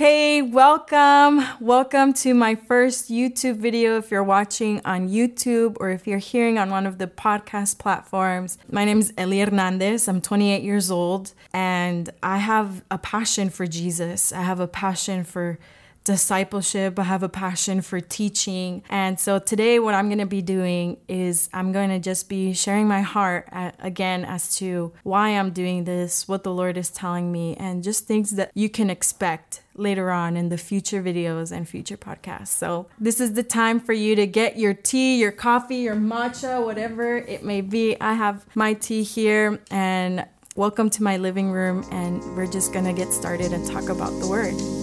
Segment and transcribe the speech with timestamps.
[0.00, 1.44] Hey, welcome.
[1.60, 6.56] Welcome to my first YouTube video if you're watching on YouTube or if you're hearing
[6.56, 8.56] on one of the podcast platforms.
[8.72, 10.08] My name is Ellie Hernandez.
[10.08, 14.32] I'm 28 years old and I have a passion for Jesus.
[14.32, 15.58] I have a passion for
[16.10, 16.98] discipleship.
[16.98, 18.82] I have a passion for teaching.
[18.90, 22.52] And so today, what I'm going to be doing is I'm going to just be
[22.52, 26.90] sharing my heart at, again as to why I'm doing this, what the Lord is
[26.90, 31.52] telling me, and just things that you can expect later on in the future videos
[31.52, 32.48] and future podcasts.
[32.48, 36.64] So, this is the time for you to get your tea, your coffee, your matcha,
[36.64, 37.96] whatever it may be.
[38.00, 42.84] I have my tea here and welcome to my living room and we're just going
[42.84, 44.79] to get started and talk about the word.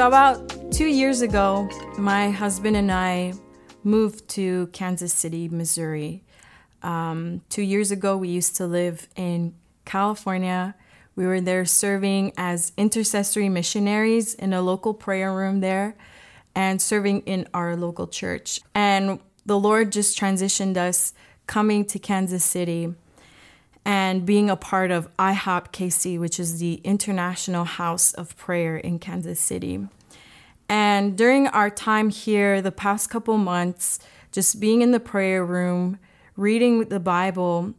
[0.00, 1.68] So, about two years ago,
[1.98, 3.34] my husband and I
[3.84, 6.24] moved to Kansas City, Missouri.
[6.82, 10.74] Um, two years ago, we used to live in California.
[11.16, 15.96] We were there serving as intercessory missionaries in a local prayer room there
[16.54, 18.62] and serving in our local church.
[18.74, 21.12] And the Lord just transitioned us
[21.46, 22.94] coming to Kansas City
[23.84, 28.98] and being a part of IHOP KC, which is the International House of Prayer in
[28.98, 29.86] Kansas City.
[30.68, 33.98] And during our time here, the past couple months,
[34.30, 35.98] just being in the prayer room,
[36.36, 37.74] reading the Bible,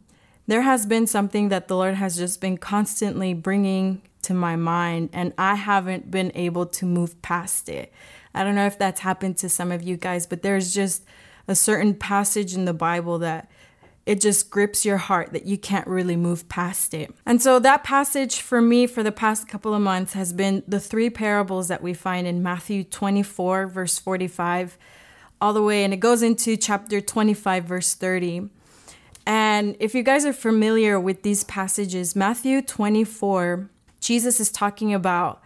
[0.46, 5.10] there has been something that the Lord has just been constantly bringing to my mind,
[5.12, 7.92] and I haven't been able to move past it.
[8.34, 11.04] I don't know if that's happened to some of you guys, but there's just
[11.48, 13.50] a certain passage in the Bible that
[14.04, 17.14] it just grips your heart that you can't really move past it.
[17.24, 20.80] And so that passage for me for the past couple of months has been the
[20.80, 24.76] three parables that we find in Matthew 24, verse 45,
[25.40, 28.48] all the way, and it goes into chapter 25, verse 30.
[29.24, 35.40] And if you guys are familiar with these passages, Matthew 24, Jesus is talking about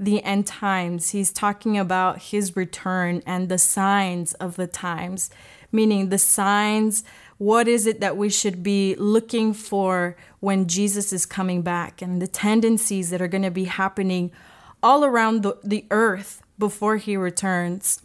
[0.00, 1.10] the end times.
[1.10, 5.30] He's talking about his return and the signs of the times,
[5.70, 7.04] meaning the signs
[7.40, 12.20] what is it that we should be looking for when Jesus is coming back and
[12.20, 14.30] the tendencies that are going to be happening
[14.82, 18.02] all around the, the earth before he returns.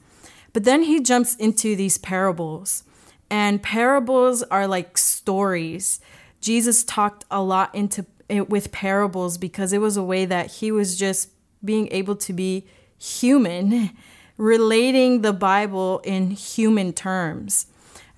[0.54, 2.86] But then he jumps into these parables,
[3.30, 6.00] and parables are like stories.
[6.40, 10.72] Jesus talked a lot into it with parables because it was a way that he
[10.72, 11.30] was just
[11.62, 12.66] being able to be
[12.98, 13.92] human,
[14.38, 17.66] relating the Bible in human terms.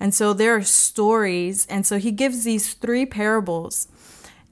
[0.00, 1.66] And so there are stories.
[1.66, 3.88] And so he gives these three parables.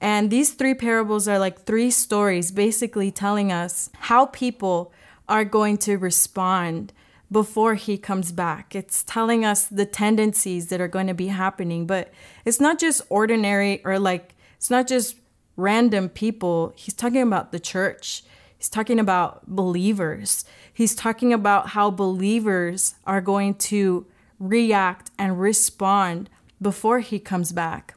[0.01, 4.93] And these three parables are like three stories, basically telling us how people
[5.29, 6.93] are going to respond
[7.31, 8.75] before he comes back.
[8.75, 12.13] It's telling us the tendencies that are going to be happening, but
[12.45, 15.17] it's not just ordinary or like, it's not just
[15.57, 16.73] random people.
[16.77, 18.23] He's talking about the church.
[18.57, 20.45] He's talking about believers.
[20.73, 24.07] He's talking about how believers are going to
[24.39, 26.31] react and respond
[26.61, 27.95] before he comes back.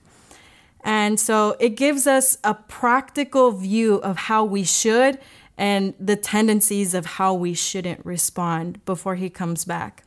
[0.84, 5.20] And so it gives us a practical view of how we should
[5.58, 10.04] and the tendencies of how we shouldn't respond before he comes back.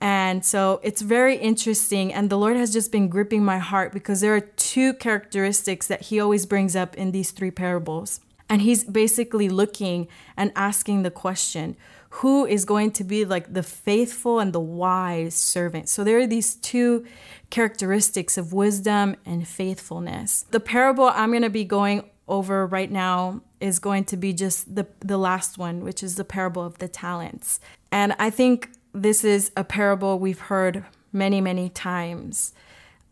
[0.00, 2.12] And so it's very interesting.
[2.12, 6.02] And the Lord has just been gripping my heart because there are two characteristics that
[6.02, 8.20] he always brings up in these three parables.
[8.48, 11.76] And he's basically looking and asking the question
[12.20, 15.86] who is going to be like the faithful and the wise servant.
[15.86, 17.04] So there are these two
[17.50, 20.46] characteristics of wisdom and faithfulness.
[20.50, 24.74] The parable I'm going to be going over right now is going to be just
[24.74, 27.60] the the last one, which is the parable of the talents.
[27.92, 32.54] And I think this is a parable we've heard many, many times.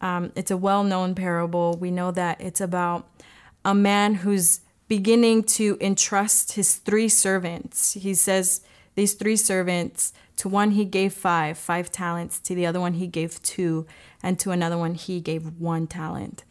[0.00, 1.76] Um, it's a well known parable.
[1.76, 3.06] We know that it's about
[3.66, 7.92] a man who's beginning to entrust his three servants.
[7.92, 8.62] He says,
[8.94, 13.06] these three servants, to one he gave five, five talents, to the other one he
[13.06, 13.86] gave two,
[14.22, 16.44] and to another one he gave one talent.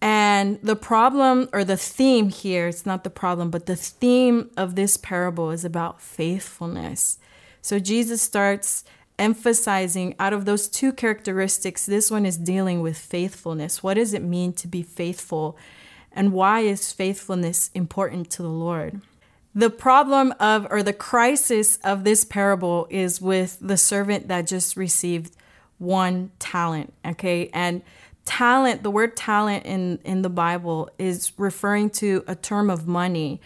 [0.00, 4.74] And the problem or the theme here, it's not the problem, but the theme of
[4.74, 7.18] this parable is about faithfulness.
[7.62, 8.84] So Jesus starts
[9.18, 13.82] emphasizing out of those two characteristics, this one is dealing with faithfulness.
[13.82, 15.56] What does it mean to be faithful?
[16.12, 19.00] And why is faithfulness important to the Lord?
[19.54, 24.76] The problem of, or the crisis of this parable is with the servant that just
[24.76, 25.36] received
[25.78, 27.50] one talent, okay?
[27.52, 27.82] And
[28.24, 33.40] talent, the word talent in, in the Bible is referring to a term of money.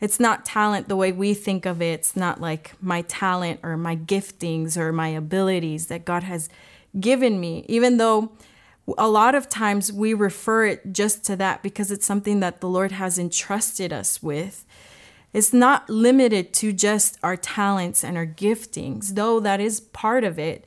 [0.00, 2.00] It's not talent the way we think of it.
[2.00, 6.50] It's not like my talent or my giftings or my abilities that God has
[7.00, 8.32] given me, even though
[8.98, 12.68] a lot of times we refer it just to that because it's something that the
[12.68, 14.66] Lord has entrusted us with.
[15.34, 20.38] It's not limited to just our talents and our giftings, though that is part of
[20.38, 20.64] it.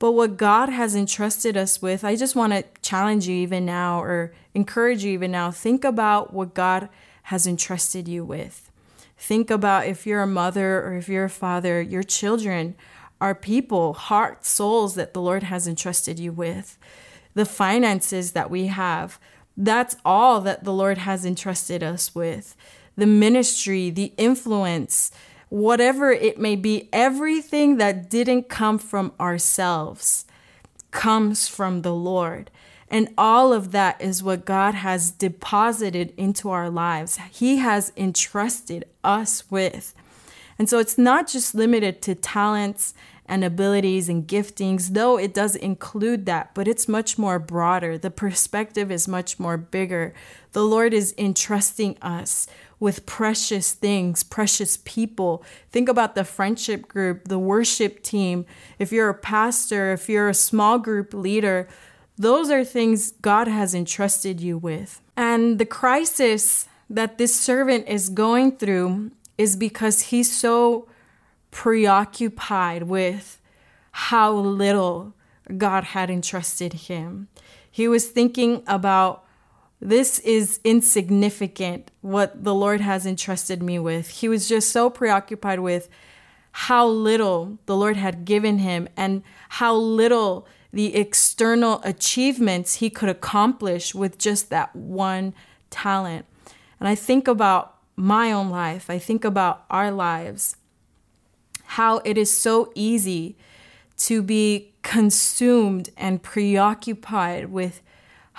[0.00, 4.02] But what God has entrusted us with, I just want to challenge you even now
[4.02, 5.52] or encourage you even now.
[5.52, 6.88] Think about what God
[7.24, 8.70] has entrusted you with.
[9.16, 12.74] Think about if you're a mother or if you're a father, your children
[13.20, 16.78] are people, hearts, souls that the Lord has entrusted you with
[17.34, 19.20] the finances that we have.
[19.56, 22.56] That's all that the Lord has entrusted us with.
[22.96, 25.10] The ministry, the influence,
[25.48, 30.24] whatever it may be, everything that didn't come from ourselves
[30.90, 32.50] comes from the Lord.
[32.88, 37.18] And all of that is what God has deposited into our lives.
[37.30, 39.94] He has entrusted us with.
[40.58, 42.92] And so it's not just limited to talents
[43.26, 47.96] and abilities and giftings, though it does include that, but it's much more broader.
[47.96, 50.12] The perspective is much more bigger.
[50.50, 52.48] The Lord is entrusting us
[52.80, 55.44] with precious things, precious people.
[55.70, 58.46] Think about the friendship group, the worship team.
[58.78, 61.68] If you're a pastor, if you're a small group leader,
[62.16, 65.00] those are things God has entrusted you with.
[65.16, 70.88] And the crisis that this servant is going through is because he's so
[71.50, 73.40] preoccupied with
[73.92, 75.14] how little
[75.56, 77.28] God had entrusted him.
[77.70, 79.24] He was thinking about
[79.80, 84.08] this is insignificant, what the Lord has entrusted me with.
[84.08, 85.88] He was just so preoccupied with
[86.52, 93.08] how little the Lord had given him and how little the external achievements he could
[93.08, 95.34] accomplish with just that one
[95.70, 96.26] talent.
[96.78, 100.56] And I think about my own life, I think about our lives,
[101.64, 103.36] how it is so easy
[103.98, 107.82] to be consumed and preoccupied with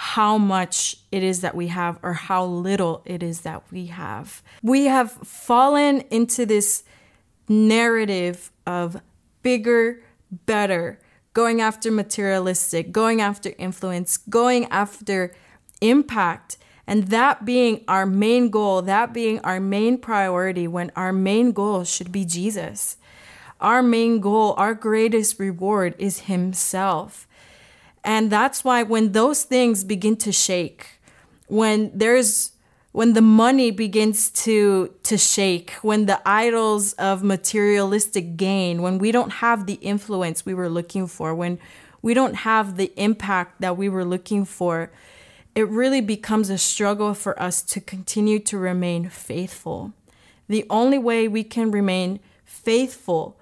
[0.03, 4.41] how much it is that we have or how little it is that we have.
[4.63, 6.83] We have fallen into this
[7.47, 8.99] narrative of
[9.43, 10.01] bigger,
[10.47, 10.97] better,
[11.33, 15.35] going after materialistic, going after influence, going after
[15.81, 16.57] impact.
[16.87, 21.83] And that being our main goal, that being our main priority, when our main goal
[21.83, 22.97] should be Jesus.
[23.59, 27.27] Our main goal, our greatest reward is Himself.
[28.03, 30.99] And that's why when those things begin to shake,
[31.47, 32.51] when there's
[32.93, 39.11] when the money begins to to shake, when the idols of materialistic gain, when we
[39.11, 41.59] don't have the influence we were looking for, when
[42.01, 44.91] we don't have the impact that we were looking for,
[45.53, 49.93] it really becomes a struggle for us to continue to remain faithful.
[50.47, 53.37] The only way we can remain faithful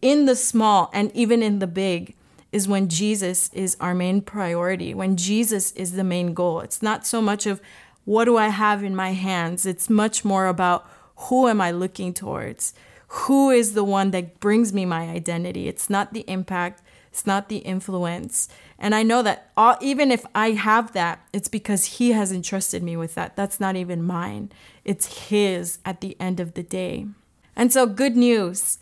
[0.00, 2.14] in the small and even in the big
[2.52, 6.60] is when Jesus is our main priority, when Jesus is the main goal.
[6.60, 7.60] It's not so much of
[8.04, 12.12] what do I have in my hands, it's much more about who am I looking
[12.12, 12.74] towards?
[13.08, 15.68] Who is the one that brings me my identity?
[15.68, 18.48] It's not the impact, it's not the influence.
[18.78, 22.82] And I know that all, even if I have that, it's because He has entrusted
[22.82, 23.36] me with that.
[23.36, 24.50] That's not even mine,
[24.84, 27.06] it's His at the end of the day.
[27.54, 28.78] And so, good news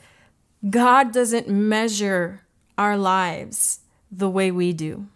[0.69, 2.43] God doesn't measure
[2.77, 3.81] our lives
[4.11, 5.07] the way we do.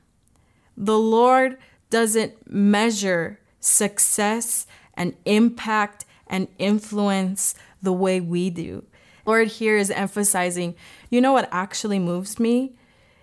[0.77, 1.59] The Lord
[1.91, 8.85] doesn't measure success and impact and influence the way we do.
[9.27, 10.75] Lord here is emphasizing,
[11.11, 12.75] you know what actually moves me?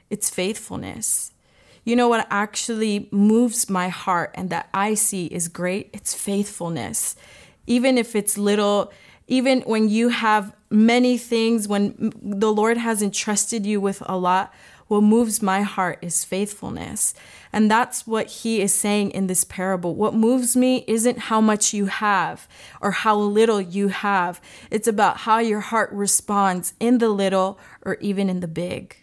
[0.09, 1.31] It's faithfulness.
[1.83, 5.89] You know what actually moves my heart and that I see is great?
[5.93, 7.15] It's faithfulness.
[7.67, 8.91] Even if it's little,
[9.27, 14.53] even when you have many things, when the Lord has entrusted you with a lot,
[14.87, 17.13] what moves my heart is faithfulness.
[17.53, 19.95] And that's what he is saying in this parable.
[19.95, 22.45] What moves me isn't how much you have
[22.81, 27.95] or how little you have, it's about how your heart responds in the little or
[28.01, 28.97] even in the big.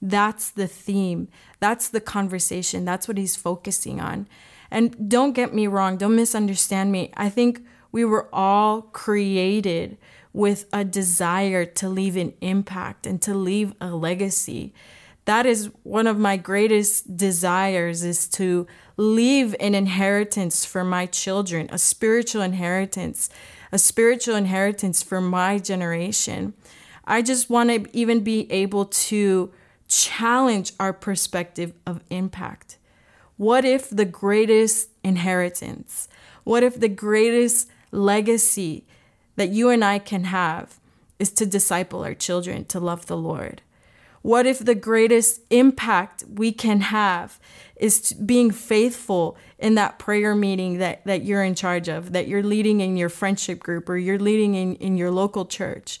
[0.00, 1.28] That's the theme.
[1.58, 2.86] That's the conversation.
[2.86, 4.26] That's what he's focusing on.
[4.70, 7.12] And don't get me wrong, don't misunderstand me.
[7.14, 9.98] I think we were all created
[10.32, 14.72] with a desire to leave an impact and to leave a legacy.
[15.24, 18.66] That is one of my greatest desires is to
[18.96, 23.28] leave an inheritance for my children, a spiritual inheritance,
[23.72, 26.54] a spiritual inheritance for my generation.
[27.04, 29.52] I just want to even be able to
[29.88, 32.78] challenge our perspective of impact.
[33.36, 36.08] What if the greatest inheritance,
[36.44, 38.86] what if the greatest legacy
[39.36, 40.78] that you and I can have
[41.18, 43.62] is to disciple our children to love the Lord.
[44.22, 47.38] What if the greatest impact we can have
[47.76, 52.42] is being faithful in that prayer meeting that, that you're in charge of, that you're
[52.42, 56.00] leading in your friendship group or you're leading in, in your local church?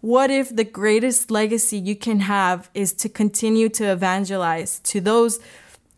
[0.00, 5.40] What if the greatest legacy you can have is to continue to evangelize to those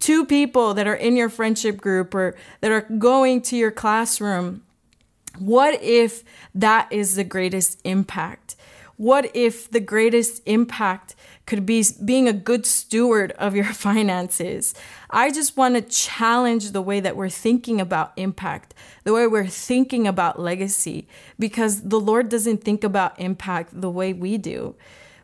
[0.00, 4.62] two people that are in your friendship group or that are going to your classroom?
[5.38, 8.56] What if that is the greatest impact?
[8.96, 11.14] What if the greatest impact
[11.46, 14.74] could be being a good steward of your finances?
[15.08, 19.46] I just want to challenge the way that we're thinking about impact, the way we're
[19.46, 21.08] thinking about legacy,
[21.38, 24.74] because the Lord doesn't think about impact the way we do.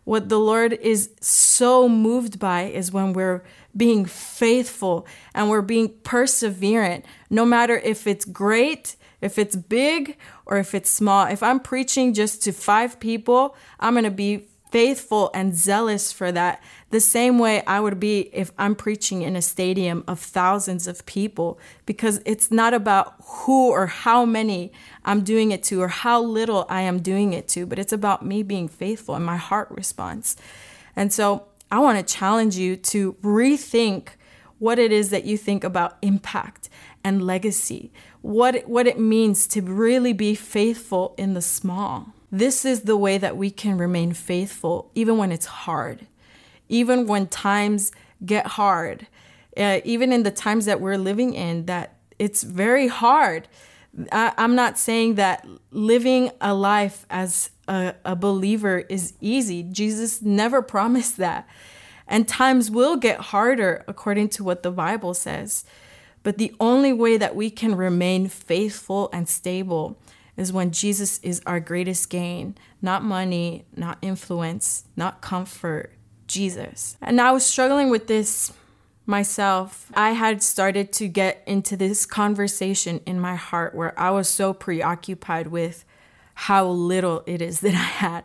[0.04, 3.42] What the Lord is so moved by is when we're
[3.76, 8.96] being faithful and we're being perseverant, no matter if it's great
[9.26, 10.16] if it's big
[10.47, 14.49] or if it's small, if I'm preaching just to five people, I'm going to be
[14.71, 16.62] faithful and zealous for that.
[16.90, 21.06] The same way I would be if I'm preaching in a stadium of thousands of
[21.06, 24.73] people, because it's not about who or how many
[25.04, 28.25] I'm doing it to or how little I am doing it to, but it's about
[28.25, 30.37] me being faithful and my heart response.
[30.95, 34.09] And so I want to challenge you to rethink
[34.58, 36.68] what it is that you think about impact
[37.04, 42.14] and legacy, what, what it means to really be faithful in the small.
[42.32, 46.06] This is the way that we can remain faithful even when it's hard,
[46.68, 47.92] even when times
[48.25, 49.06] get hard,
[49.56, 53.48] uh, even in the times that we're living in, that it's very hard.
[54.10, 59.62] I, I'm not saying that living a life as a, a believer is easy.
[59.62, 61.48] Jesus never promised that.
[62.06, 65.64] And times will get harder according to what the Bible says.
[66.22, 69.98] But the only way that we can remain faithful and stable
[70.36, 75.92] is when Jesus is our greatest gain, not money, not influence, not comfort,
[76.26, 76.96] Jesus.
[77.00, 78.52] And I was struggling with this
[79.06, 79.90] myself.
[79.94, 84.52] I had started to get into this conversation in my heart where I was so
[84.52, 85.84] preoccupied with
[86.34, 88.25] how little it is that I had.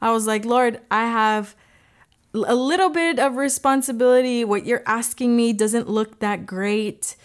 [0.00, 1.54] I was like, Lord, I have
[2.34, 4.44] a little bit of responsibility.
[4.44, 7.16] What you're asking me doesn't look that great.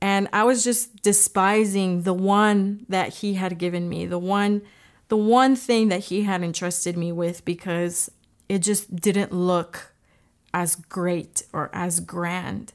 [0.00, 4.62] And I was just despising the one that he had given me, the one
[5.08, 8.10] the one thing that he had entrusted me with because
[8.48, 9.92] it just didn't look
[10.52, 12.72] as great or as grand.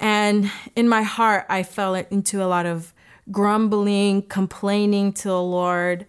[0.00, 2.92] And in my heart, I fell into a lot of
[3.30, 6.06] grumbling, complaining to the Lord,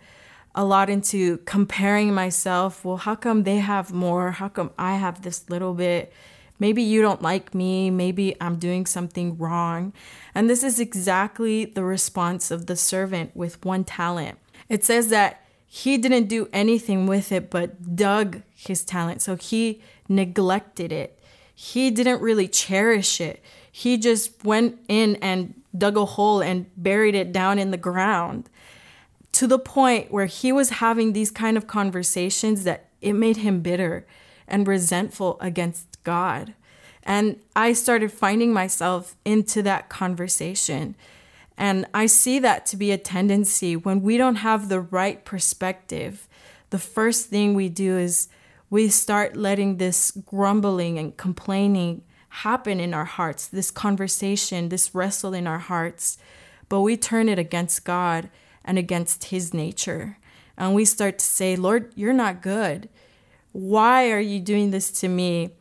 [0.58, 2.84] a lot into comparing myself.
[2.84, 4.32] Well, how come they have more?
[4.32, 6.12] How come I have this little bit?
[6.60, 7.92] Maybe you don't like me.
[7.92, 9.94] Maybe I'm doing something wrong.
[10.34, 14.40] And this is exactly the response of the servant with one talent.
[14.68, 19.22] It says that he didn't do anything with it but dug his talent.
[19.22, 21.20] So he neglected it.
[21.54, 23.44] He didn't really cherish it.
[23.72, 28.50] He just went in and dug a hole and buried it down in the ground
[29.38, 33.62] to the point where he was having these kind of conversations that it made him
[33.62, 34.04] bitter
[34.48, 36.56] and resentful against God.
[37.04, 40.96] And I started finding myself into that conversation.
[41.56, 46.28] And I see that to be a tendency when we don't have the right perspective.
[46.72, 48.30] The first thing we do is
[48.72, 55.36] we start letting this grumbling and complaining happen in our hearts, this conversation, this wrestle
[55.36, 56.18] in our hearts.
[56.70, 58.32] But we turn it against God
[58.68, 60.18] and against His nature.
[60.58, 62.90] And we start to say, Lord, you're not good.
[63.54, 65.52] Why are you doing this to me?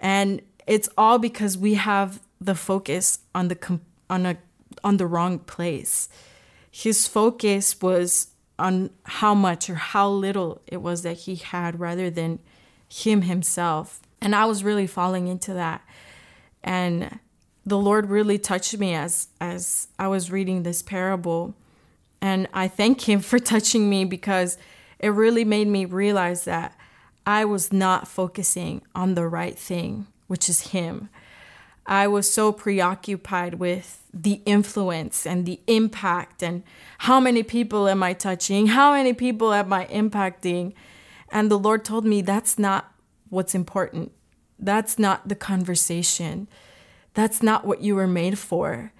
[0.00, 4.38] And it's all because we have the focus on the on a
[4.84, 6.08] on the wrong place.
[6.70, 8.28] His focus was
[8.58, 12.38] on how much or how little it was that he had rather than
[12.88, 14.00] him himself.
[14.20, 15.82] And I was really falling into that.
[16.62, 17.18] And
[17.64, 21.54] the Lord really touched me as as I was reading this parable.
[22.20, 24.58] And I thank him for touching me because
[24.98, 26.76] it really made me realize that
[27.28, 31.10] I was not focusing on the right thing, which is Him.
[31.84, 36.62] I was so preoccupied with the influence and the impact and
[36.98, 38.68] how many people am I touching?
[38.68, 40.72] How many people am I impacting?
[41.30, 42.92] And the Lord told me that's not
[43.28, 44.12] what's important.
[44.58, 46.48] That's not the conversation.
[47.12, 48.92] That's not what you were made for.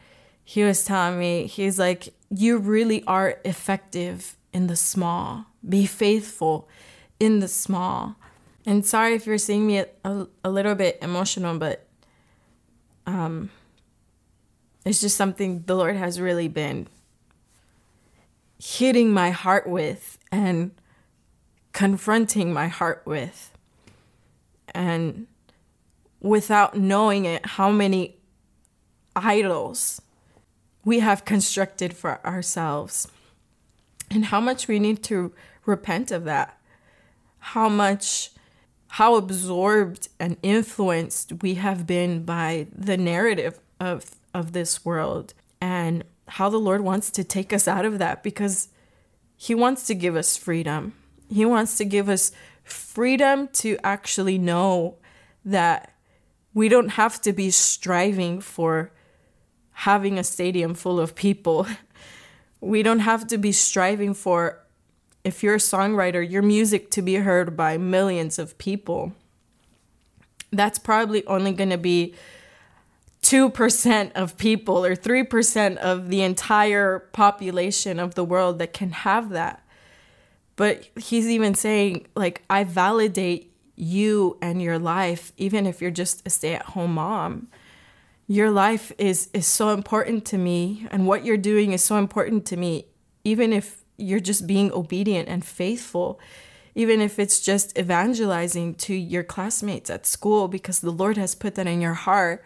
[0.45, 5.47] He was telling me, He's like, you really are effective in the small.
[5.67, 6.69] Be faithful
[7.19, 8.17] in the small.
[8.67, 11.87] And sorry if you're seeing me a, a, little bit emotional, but
[13.07, 13.51] um,
[14.85, 16.87] it's just something the Lord has really been
[18.63, 20.73] hitting my heart with and
[21.73, 23.53] confronting my heart with.
[24.75, 25.27] and
[26.21, 28.17] without knowing it, how many
[29.15, 30.01] idols
[30.89, 33.09] we have constructed for ourselves
[34.11, 35.31] and how much we need to
[35.67, 36.59] repent of that.
[37.41, 38.31] How much,
[38.93, 46.05] how absorbed and influenced we have been by the narrative of, of this world and
[46.27, 48.69] how the Lord wants to take us out of that because
[49.37, 50.95] He wants to give us freedom.
[51.29, 52.33] He wants to give us
[52.65, 54.97] freedom to actually know
[55.45, 55.93] that
[56.55, 58.91] we don't have to be striving for
[59.79, 61.67] having a stadium full of people.
[62.61, 64.59] We don't have to be striving for,
[65.23, 69.13] if you're a songwriter, your music to be heard by millions of people.
[70.51, 72.17] That's probably only going to be
[73.23, 79.31] 2% of people or 3% of the entire population of the world that can have
[79.31, 79.65] that.
[80.57, 86.27] But he's even saying, like, I validate you and your life, even if you're just
[86.27, 87.47] a stay at home mom.
[88.29, 92.47] Your life is, is so important to me, and what you're doing is so important
[92.47, 92.85] to me,
[93.25, 96.21] even if you're just being obedient and faithful,
[96.75, 101.55] even if it's just evangelizing to your classmates at school because the Lord has put
[101.57, 102.45] that in your heart,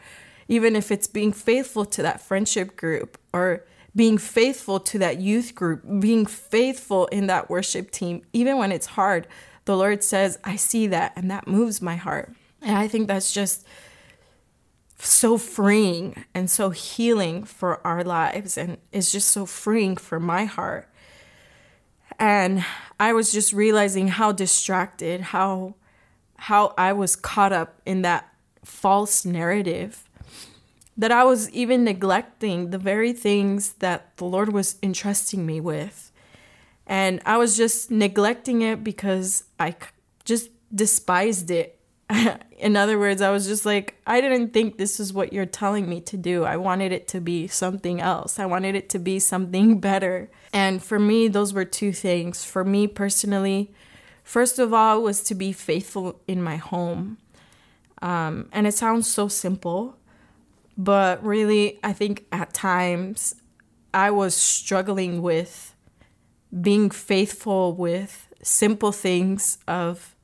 [0.49, 5.55] even if it's being faithful to that friendship group or being faithful to that youth
[5.55, 9.27] group, being faithful in that worship team, even when it's hard
[9.65, 12.33] the Lord says, I see that, and that moves my heart.
[12.61, 13.65] And I think that's just
[15.05, 20.45] so freeing and so healing for our lives, and it's just so freeing for my
[20.45, 20.89] heart.
[22.19, 22.65] And
[23.01, 25.75] I was just realizing how distracted, how
[26.37, 28.29] how I was caught up in that
[28.65, 30.09] false narrative
[30.97, 36.11] that I was even neglecting the very things that the Lord was entrusting me with.
[36.87, 39.77] And I was just neglecting it because I
[40.25, 41.79] just despised it.
[42.59, 45.89] In other words, I was just like, I didn't think this is what you're telling
[45.89, 46.45] me to do.
[46.45, 48.39] I wanted it to be something else.
[48.39, 50.31] I wanted it to be something better.
[50.53, 52.45] And for me, those were two things.
[52.45, 53.73] For me personally,
[54.23, 57.19] first of all, was to be faithful in my home.
[58.01, 59.97] Um, and it sounds so simple,
[60.77, 63.37] but really, I think at times
[63.95, 65.77] I was struggling with
[66.61, 70.17] being faithful with simple things of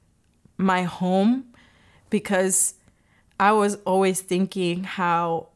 [0.57, 1.48] my home
[2.11, 2.75] because
[3.39, 5.49] I was always thinking how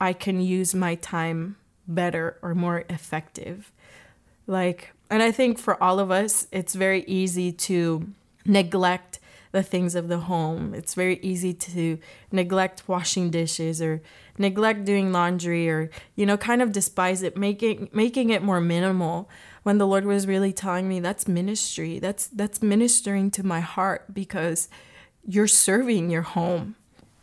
[0.00, 1.56] I can use my time
[1.86, 3.72] better or more effective.
[4.46, 8.12] Like, and I think for all of us, it's very easy to
[8.44, 9.18] neglect
[9.52, 10.74] the things of the home.
[10.74, 11.98] It's very easy to
[12.32, 14.02] neglect washing dishes or
[14.38, 19.28] neglect doing laundry or you know kind of despise it making making it more minimal
[19.62, 21.98] when the Lord was really telling me that's ministry.
[21.98, 24.68] That's that's ministering to my heart because
[25.26, 26.76] you're serving your home.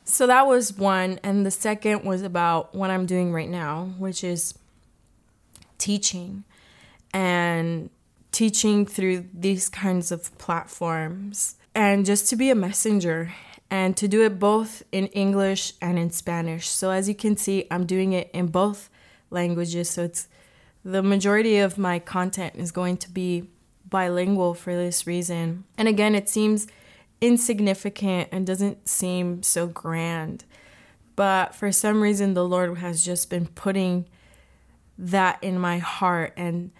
[0.06, 4.24] So that was one and the second was about what I'm doing right now, which
[4.24, 4.56] is
[5.78, 6.44] teaching
[7.14, 7.90] and
[8.32, 13.34] teaching through these kinds of platforms and just to be a messenger
[13.70, 16.68] and to do it both in English and in Spanish.
[16.68, 18.90] So as you can see, I'm doing it in both
[19.30, 19.90] languages.
[19.90, 20.28] So it's
[20.84, 23.50] the majority of my content is going to be
[23.88, 25.66] bilingual for this reason.
[25.78, 26.68] And again, it seems
[27.22, 30.46] insignificant and doesn't seem so grand.
[31.16, 34.06] But for some reason, the Lord has just been putting
[34.98, 36.34] that in my heart.
[36.38, 36.72] And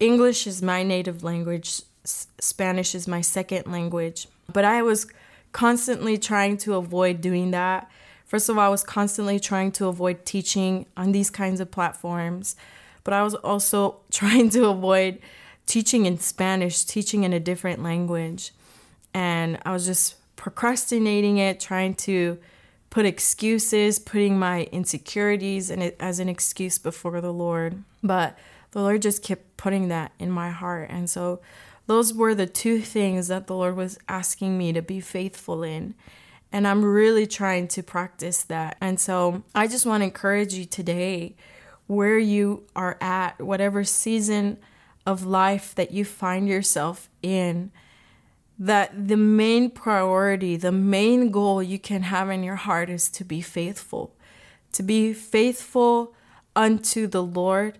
[0.00, 4.28] English is my native language, Spanish is my second language.
[4.52, 5.06] But I was
[5.52, 7.90] constantly trying to avoid doing that.
[8.26, 12.56] First of all, I was constantly trying to avoid teaching on these kinds of platforms
[13.04, 15.20] but I was also trying to avoid
[15.66, 18.52] teaching in Spanish, teaching in a different language.
[19.14, 22.38] And I was just procrastinating it, trying to
[22.90, 27.82] put excuses, putting my insecurities in it as an excuse before the Lord.
[28.02, 28.36] But
[28.72, 30.90] the Lord just kept putting that in my heart.
[30.90, 31.40] And so
[31.86, 35.94] those were the two things that the Lord was asking me to be faithful in.
[36.52, 38.76] And I'm really trying to practice that.
[38.80, 41.34] And so I just want to encourage you today
[41.86, 44.58] where you are at, whatever season
[45.04, 47.70] of life that you find yourself in,
[48.58, 53.24] that the main priority, the main goal you can have in your heart is to
[53.24, 54.14] be faithful,
[54.72, 56.14] to be faithful
[56.54, 57.78] unto the Lord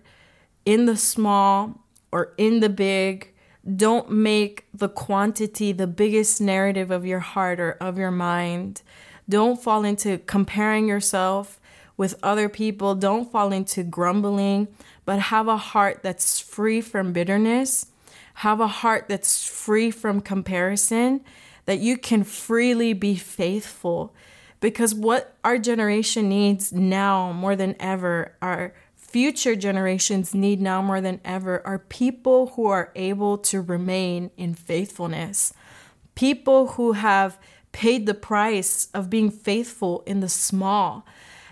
[0.65, 3.33] in the small or in the big.
[3.75, 8.81] Don't make the quantity the biggest narrative of your heart or of your mind.
[9.27, 11.59] Don't fall into comparing yourself
[11.97, 12.93] with other people.
[12.95, 14.67] Don't fall into grumbling,
[15.05, 17.87] but have a heart that's free from bitterness.
[18.35, 21.21] Have a heart that's free from comparison,
[21.65, 24.13] that you can freely be faithful.
[24.59, 30.99] Because what our generation needs now more than ever, our future generations need now more
[30.99, 35.53] than ever, are people who are able to remain in faithfulness.
[36.15, 37.39] People who have
[37.71, 41.05] paid the price of being faithful in the small,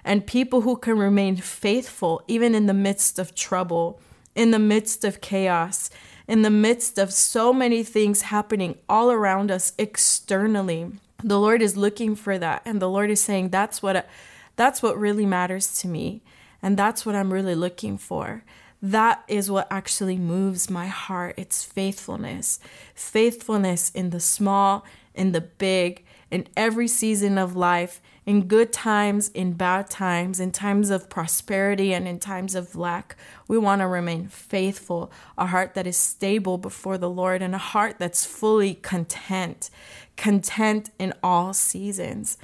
[0.03, 4.01] and people who can remain faithful even in the midst of trouble,
[4.35, 5.89] in the midst of chaos,
[6.27, 10.91] in the midst of so many things happening all around us externally.
[11.23, 14.07] The Lord is looking for that and the Lord is saying that's what
[14.55, 16.21] that's what really matters to me
[16.61, 18.43] and that's what I'm really looking for.
[18.81, 21.35] That is what actually moves my heart.
[21.37, 22.59] It's faithfulness.
[22.93, 29.29] Faithfulness in the small, in the big, in every season of life, in good times,
[29.29, 33.15] in bad times, in times of prosperity, and in times of lack.
[33.47, 37.59] We want to remain faithful, a heart that is stable before the Lord, and a
[37.59, 39.69] heart that's fully content,
[40.15, 42.37] content in all seasons.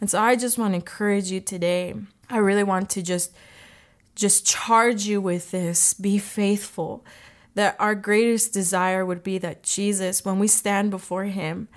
[0.00, 1.94] And so I just want to encourage you today.
[2.30, 3.32] I really want to just
[4.14, 5.94] just charge you with this.
[5.94, 7.04] Be faithful.
[7.54, 11.68] That our greatest desire would be that Jesus, when we stand before him,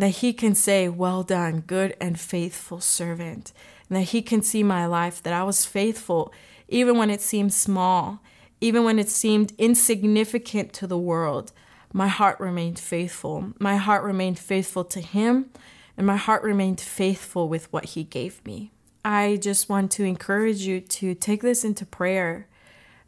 [0.00, 3.52] that he can say, Well done, good and faithful servant.
[3.88, 6.32] And that he can see my life, that I was faithful,
[6.68, 8.20] even when it seemed small,
[8.60, 11.52] even when it seemed insignificant to the world.
[11.92, 13.52] My heart remained faithful.
[13.58, 15.50] My heart remained faithful to him,
[15.96, 18.70] and my heart remained faithful with what he gave me.
[19.04, 22.46] I just want to encourage you to take this into prayer.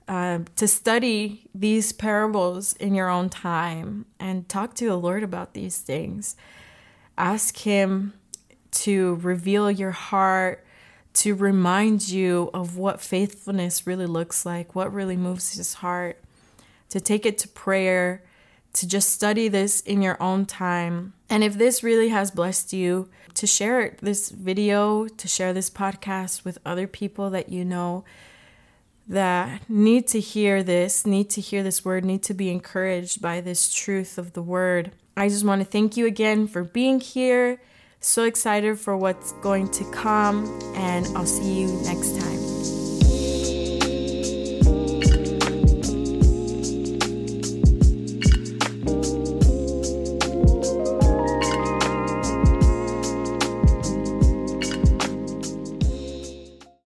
[0.08, 5.54] Uh, to study these parables in your own time and talk to the Lord about
[5.54, 6.34] these things.
[7.22, 8.14] Ask Him
[8.72, 10.66] to reveal your heart,
[11.14, 16.20] to remind you of what faithfulness really looks like, what really moves His heart,
[16.88, 18.24] to take it to prayer,
[18.72, 21.12] to just study this in your own time.
[21.30, 26.44] And if this really has blessed you, to share this video, to share this podcast
[26.44, 28.04] with other people that you know
[29.08, 33.40] that need to hear this, need to hear this word, need to be encouraged by
[33.40, 34.92] this truth of the word.
[35.16, 37.60] I just want to thank you again for being here.
[38.00, 42.41] So excited for what's going to come, and I'll see you next time.